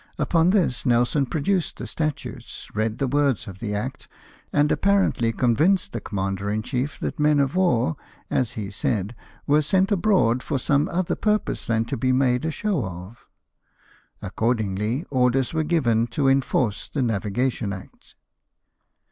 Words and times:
Upon 0.17 0.49
this 0.49 0.83
Nelson 0.83 1.27
produced 1.27 1.77
the 1.77 1.85
statutes, 1.85 2.67
read 2.73 2.97
the 2.97 3.05
words 3.07 3.47
of 3.47 3.59
the 3.59 3.75
Act, 3.75 4.07
and 4.51 4.71
apparently 4.71 5.31
convinced 5.31 5.91
the 5.91 6.01
commander 6.01 6.49
in 6.49 6.63
chief 6.63 6.99
that 7.01 7.19
men 7.19 7.39
of 7.39 7.53
war, 7.55 7.97
as 8.27 8.53
he 8.53 8.71
said," 8.71 9.13
were 9.45 9.61
sent 9.61 9.91
abroad 9.91 10.41
for 10.41 10.57
some 10.57 10.89
other 10.89 11.13
purpose 11.15 11.67
than 11.67 11.85
to 11.85 11.97
be 11.97 12.11
made 12.11 12.45
a 12.45 12.49
show 12.51 12.83
of" 12.83 13.27
Accordingly, 14.23 15.05
orders 15.11 15.53
were 15.53 15.61
given 15.63 16.07
to 16.07 16.27
enforce 16.27 16.89
the 16.91 17.03
Navigation 17.03 17.71
Act. 17.71 18.15